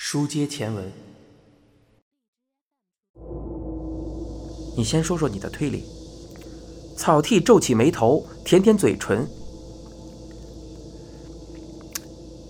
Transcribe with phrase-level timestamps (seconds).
[0.00, 0.92] 书接前文，
[4.76, 5.82] 你先说说你的推理。
[6.96, 9.26] 草剃皱起眉头，舔舔嘴唇，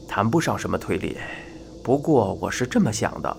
[0.07, 1.17] 谈不上什么推理。
[1.83, 3.35] 不过我是这么想的：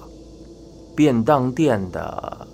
[0.96, 2.48] 便当店的……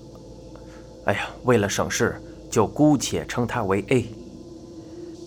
[1.06, 4.06] 哎呀，为了省事，就姑且称他为 A。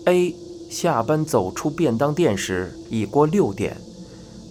[0.05, 0.35] A
[0.71, 3.75] 下班走出便当店时已过六点，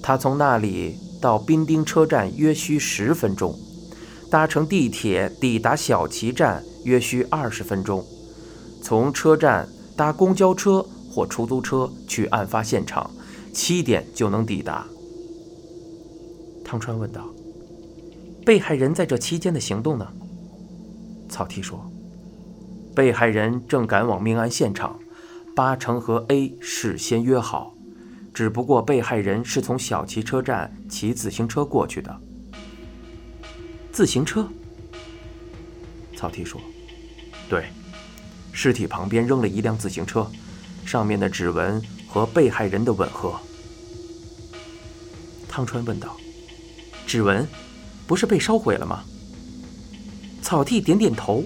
[0.02, 0.98] 他从那里
[1.28, 3.54] 到兵丁车站约需十分钟，
[4.31, 8.02] 搭乘地铁抵达小旗站约需二十分钟。
[8.81, 13.12] 从车站搭公交车或出租车去案发现场，
[13.54, 14.88] 七点就能抵达。
[16.63, 17.27] 汤川问道
[18.46, 20.07] ：“被害人在这期间的行动呢？”
[21.27, 21.91] 草剃说
[22.96, 24.98] ：“被害人正赶往命案现场，
[25.54, 27.73] 八成和 A 事先约好，
[28.38, 32.16] 只不过被害人是从小旗车站骑自行车过去的。”
[33.91, 34.48] 自行车？
[36.16, 36.62] 草剃说
[37.49, 37.66] ：“对。”
[38.54, 40.29] 尸体旁边扔了一辆自行车，
[40.85, 43.40] 上面的指纹和被害人的吻合。
[45.49, 46.16] 汤川问道
[47.07, 47.44] ：“指纹
[48.05, 49.04] 不是被烧毁了吗？”
[50.44, 51.44] 草剃点点头：“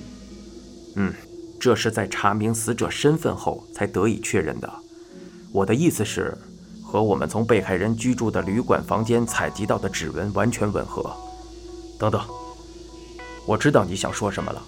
[0.97, 1.13] 嗯，
[1.57, 4.69] 这是在查明死者身份后才得以确认的。
[5.53, 6.37] 我的意思是，
[6.91, 11.15] 和我们从被害人居住的旅馆房间采集到的指纹完全吻合。
[11.97, 12.21] 等等，
[13.45, 14.61] 我知道你想说什么了。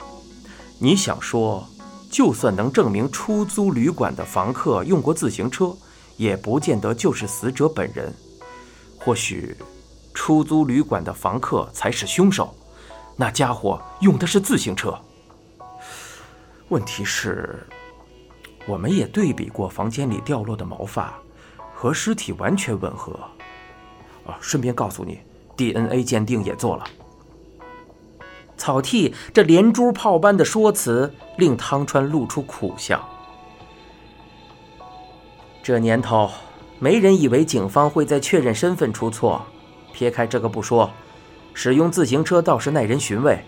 [0.80, 1.68] 你想说？”
[2.14, 5.76] 就算能证明出租旅馆的房客用过自行车，
[6.16, 8.14] 也不见得就是死者本人。
[9.00, 9.58] 或许，
[10.14, 12.54] 出租旅馆的房客才是凶手。
[13.16, 14.96] 那家伙用的是自行车。
[16.70, 17.66] 问题是，
[18.68, 21.20] 我们也对比过房间里掉落的毛发，
[21.84, 23.12] 和尸体完全吻合。
[24.26, 25.20] 啊，顺便告诉你
[25.58, 26.86] ，DNA 鉴定也做了。
[28.56, 33.06] 草剃这连珠炮般的说辞，令汤川露出苦笑。
[35.62, 36.32] 这年头，
[36.80, 39.46] 没人以为警方会在确认身份出错。
[39.92, 40.90] 撇开这个不说，
[41.54, 43.44] 使用自行车倒是耐人寻味。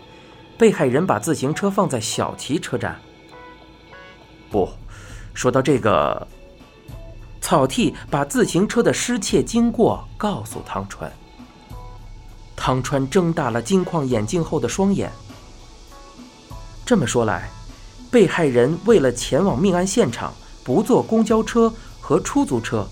[0.57, 2.99] 被害人把自行车放在小旗车站。
[4.51, 4.69] 不，
[5.33, 6.27] 说到这个，
[7.45, 11.11] 草剃把自行车的失窃经过告诉汤川。
[12.55, 15.11] 汤川睁大了金框眼镜后的双眼。
[16.83, 17.47] 这么说来，
[18.09, 22.87] 被害人为了前往命案现场，不坐公交车和出租车，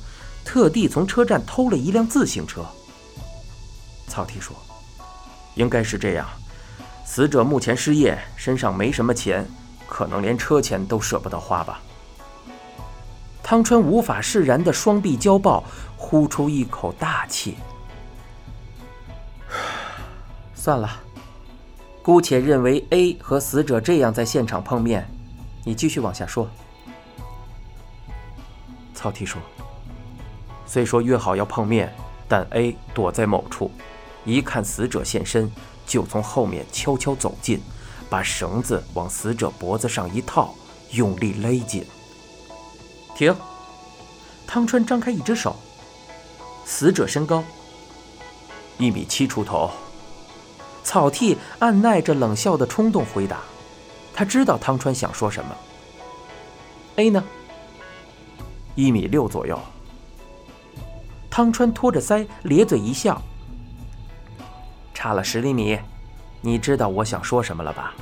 [0.45, 2.63] 特地从车站偷了一辆自行车。
[4.07, 4.55] 草剃说
[5.57, 6.27] ：“应该是这样。
[7.03, 9.49] 死者目前失业，身上没什么钱，
[9.87, 11.81] 可能连车钱都舍不得花吧。”
[13.43, 15.63] 汤川无法释然的双臂交抱，
[15.97, 17.57] 呼出一口大气。
[20.55, 20.89] 算了，
[22.01, 25.05] 姑且认为 A 和死者这样在现场碰面。
[25.65, 26.49] 你继续往下说。
[28.93, 29.41] 曹提说
[30.65, 31.93] ：“虽说约好要碰面，
[32.29, 33.69] 但 A 躲在某处，
[34.23, 35.51] 一看死者现身，
[35.85, 37.61] 就从后面悄悄走近，
[38.09, 40.55] 把绳子往死者脖子上一套，
[40.91, 41.85] 用力勒紧。”
[43.15, 43.35] 停！
[44.47, 45.55] 汤川张开一只手。
[46.65, 47.43] 死者身高
[48.77, 49.69] 一米七出头。
[50.83, 53.41] 草剃按耐着冷笑的冲动回答
[54.13, 55.55] ：“他知道汤川想说什么。
[56.95, 57.23] ”A 呢？
[58.75, 59.59] 一米六左右。
[61.29, 63.21] 汤川托着腮，咧嘴一笑
[64.93, 65.79] ：“差了十厘米，
[66.41, 67.93] 你知道我想说什么了吧？”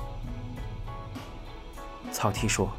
[2.12, 2.70] 草剃说：“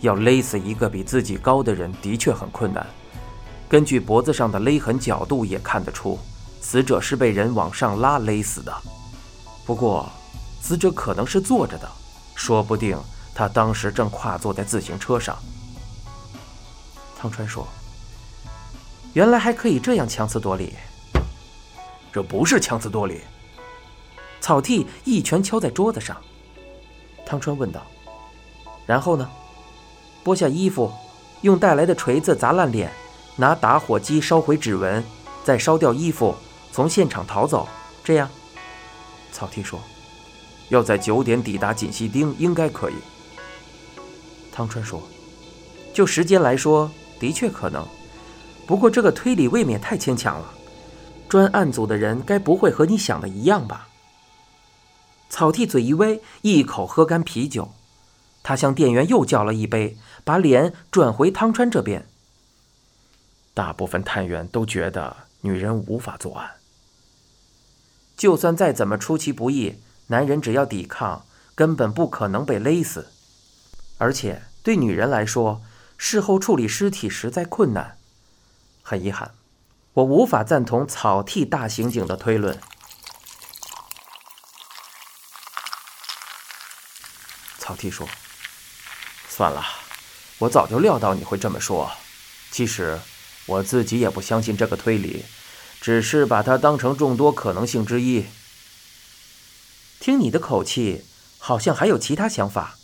[0.00, 2.86] 要勒死一个比自己高的人，的确很困难。
[3.68, 6.18] 根据脖子上的勒痕角度，也看得出。”
[6.62, 8.72] 死者是被人往上拉勒死的，
[9.64, 10.06] 不过，
[10.60, 11.90] 死者可能是坐着的，
[12.34, 12.98] 说不定
[13.34, 15.36] 他当时正跨坐在自行车上。
[17.18, 17.66] 汤川说
[19.14, 20.74] ：“原来还可以这样强词夺理。”
[22.12, 23.22] 这不是强词夺理。
[24.42, 26.14] 草剃一拳敲在桌子上。
[27.24, 27.80] 汤川问道
[28.86, 29.28] ：“然后呢？
[30.24, 30.92] 剥下衣服，
[31.42, 32.92] 用带来的锤子砸烂脸，
[33.36, 35.02] 拿打火机烧毁指纹，
[35.44, 36.34] 再烧掉衣服。”
[36.72, 37.68] 从现场逃走，
[38.04, 38.30] 这样，
[39.32, 39.80] 草剃说
[40.70, 42.94] ：“要在九点抵达锦溪町，应该可以。”
[44.54, 45.02] 汤川说
[45.92, 46.88] ：“就时间来说，
[47.18, 47.84] 的确可能，
[48.68, 50.52] 不过这个推理未免太牵强了。
[51.28, 53.88] 专案组的人该不会和你想的一样吧？”
[55.28, 57.68] 草剃嘴一微，一口喝干啤酒，
[58.42, 62.08] 他向店员又叫了一杯，把脸转回汤川这边。
[63.52, 66.52] 大部分探员都觉得女人无法作案。
[68.16, 73.12] 就算再怎么出其不意，男人只要抵抗，根本不可能被勒死。
[73.98, 75.62] 而且对女人来说，
[75.96, 77.98] 事后处理尸体实在困难。
[78.82, 79.34] 很遗憾，
[79.94, 82.58] 我无法赞同草剃大刑警的推论。
[87.58, 88.08] 草剃说
[89.40, 89.64] ：“算了，
[90.36, 91.90] 我早就料到你会这么说。
[92.50, 93.00] 其实
[93.46, 95.24] 我自己也不相信这个推理，
[95.80, 98.26] 只是把它当成众多可能性之一。
[99.98, 101.06] 听你的口气，
[101.38, 102.76] 好像还有其他想法。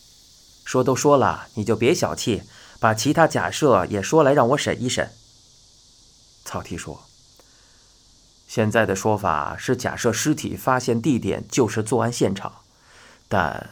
[0.64, 2.44] 说都说了，你就别小气，
[2.81, 5.12] 把其他假设也说来让我审一审。”
[6.47, 7.05] 草剃说
[8.49, 12.62] ：“现在的说法是假设尸体发现地点就是作案现场，
[13.29, 13.69] 但……”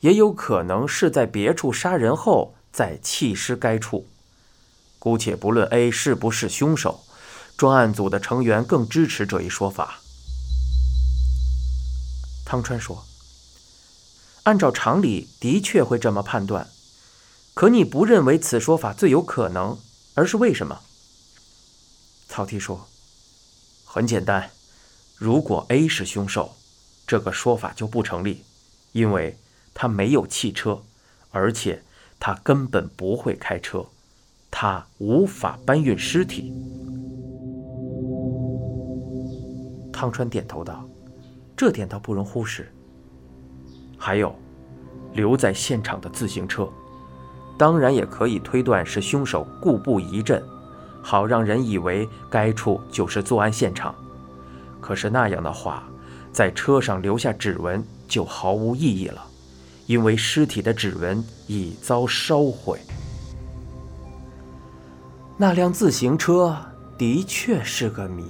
[0.00, 4.06] 也有可能是在别处杀人后再弃尸该处。
[4.98, 7.04] 姑且不论 A 是不是凶手，
[7.56, 10.00] 专案组的成员更支持这一说法。
[12.44, 13.04] 汤川说
[14.44, 16.68] ：“按照常理，的确会这么判断。
[17.54, 19.78] 可你不认为此说法最有可能，
[20.14, 20.80] 而是为什么？”
[22.28, 22.88] 草剃说
[23.84, 24.50] ：“很简单，
[25.16, 26.56] 如果 A 是凶手，
[27.06, 28.44] 这个说法就不成立，
[28.92, 29.38] 因为。”
[29.72, 30.82] 他没有汽车，
[31.30, 31.82] 而且
[32.18, 33.84] 他根本不会开车，
[34.50, 36.52] 他无法搬运尸体。
[39.92, 40.88] 汤川点头道
[41.56, 42.72] ：“这点倒不容忽视。
[43.98, 44.34] 还有，
[45.12, 46.68] 留在现场的自行车，
[47.58, 50.42] 当然也可以推断是凶手故布疑阵，
[51.02, 53.94] 好让人以为该处就是作案现场。
[54.80, 55.86] 可是那样的话，
[56.32, 59.26] 在车上留下指纹就毫无意义了。”
[59.90, 62.78] 因为尸体的指纹已遭烧毁，
[65.36, 66.56] 那辆自行车
[66.96, 68.24] 的确是个谜。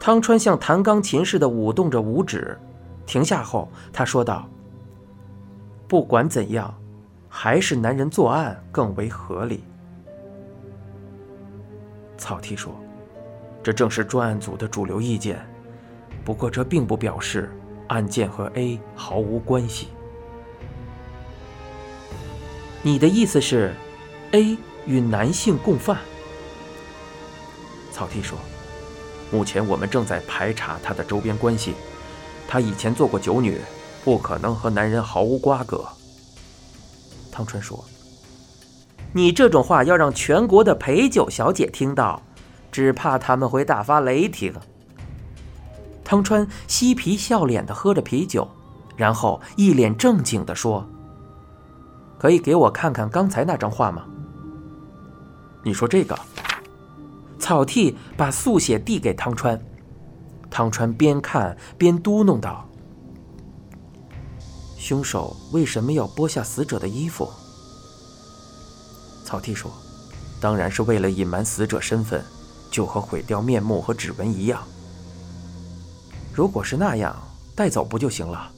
[0.00, 2.58] 汤川像弹钢琴似的舞动着五指，
[3.04, 4.48] 停下后，他说道
[5.86, 6.74] ：“不管怎样，
[7.28, 9.62] 还是男人作案更为合理。”
[12.16, 12.74] 草剃说
[13.62, 15.46] ：“这正是专案组的主流意见，
[16.24, 17.52] 不过这并不表示。”
[17.92, 19.88] 案件和 A 毫无关系。
[22.80, 23.74] 你的意思是
[24.30, 24.56] ，A
[24.86, 25.98] 与男性共犯？
[27.92, 28.38] 草剃说
[29.30, 31.74] ：“目前我们正在排查他的周边关系，
[32.48, 33.60] 他以前做过酒女，
[34.02, 35.86] 不可能和男人毫无瓜葛。”
[37.30, 37.84] 汤川说
[39.12, 42.22] ：“你这种话要让全国的陪酒小姐听到，
[42.72, 44.54] 只怕他们会大发雷霆。”
[46.12, 48.46] 汤川嬉皮笑脸地喝着啤酒，
[48.96, 50.86] 然后一脸正经地说
[52.20, 54.04] ：“可以给我看看刚才那张画吗？”
[55.64, 56.14] 你说这个？
[57.38, 59.58] 草剃把速写递给汤川，
[60.50, 62.68] 汤川边看边嘟哝道
[64.76, 67.26] ：“凶手为什么要剥下死者的衣服？”
[69.24, 69.72] 草剃说
[70.42, 72.22] ：“当然是为了隐瞒死者身份，
[72.70, 74.62] 就和毁掉面目和指纹一样。”
[76.32, 77.14] 如果是那样，
[77.54, 78.50] 带走不就行了？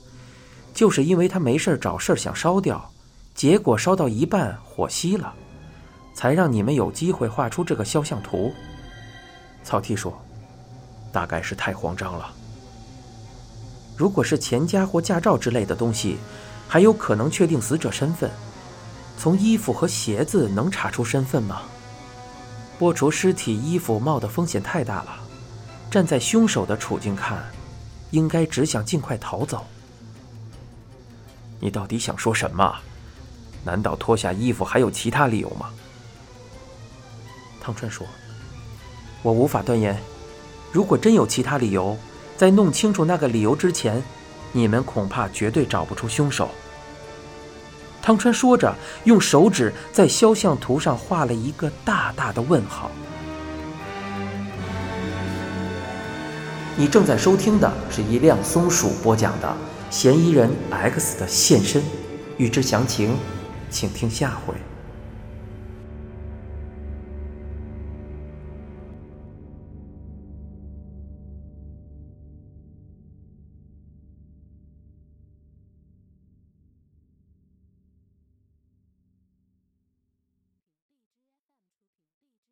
[0.73, 2.91] 就是因为他没事找事想烧掉，
[3.35, 5.33] 结果烧到一半火熄了，
[6.15, 8.53] 才让你们有机会画出这个肖像图。
[9.63, 10.21] 草剃说
[11.13, 12.29] ：“大概是太慌张了。
[13.97, 16.19] 如果是钱夹或驾照之类的东西，
[16.67, 18.29] 还有可能确定死者身份。
[19.17, 21.63] 从衣服和鞋子能查出身份吗？
[22.81, 25.17] 剥除尸体衣服冒的风险太大了。
[25.89, 27.45] 站在凶手的处境看。”
[28.15, 29.67] 应该只想尽快逃走。
[31.59, 32.77] 你到底想说什么？
[33.65, 35.71] 难道脱下衣服还有其他理由吗？
[37.61, 38.07] 汤川说
[39.23, 39.99] ：“我无法断言。
[40.71, 41.97] 如果真有其他理由，
[42.37, 44.01] 在弄清楚那个理由之前，
[44.53, 46.51] 你们恐怕绝对找不出凶手。”
[48.01, 48.73] 汤川说着，
[49.05, 52.91] 用手指在肖像图上画了一个大大的问号。
[56.77, 59.47] 你正在收听的是一辆松鼠播讲的
[59.95, 61.81] 《嫌疑人 X 的现身》，
[62.37, 63.17] 欲知详情，
[63.71, 64.55] 请听下回。